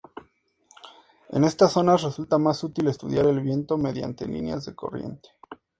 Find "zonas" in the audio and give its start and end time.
1.73-2.01